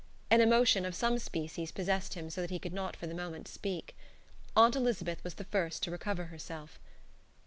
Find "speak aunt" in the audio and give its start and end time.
3.47-4.75